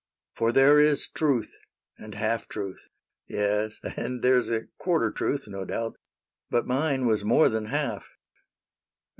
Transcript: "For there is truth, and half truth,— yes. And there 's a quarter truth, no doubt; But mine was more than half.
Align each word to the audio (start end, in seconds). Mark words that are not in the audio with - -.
"For 0.37 0.51
there 0.51 0.79
is 0.79 1.07
truth, 1.07 1.51
and 1.99 2.15
half 2.15 2.47
truth,— 2.47 2.87
yes. 3.27 3.79
And 3.95 4.23
there 4.23 4.41
's 4.41 4.49
a 4.49 4.65
quarter 4.79 5.11
truth, 5.11 5.43
no 5.45 5.63
doubt; 5.63 5.95
But 6.49 6.65
mine 6.65 7.05
was 7.05 7.23
more 7.23 7.49
than 7.49 7.65
half. 7.65 8.09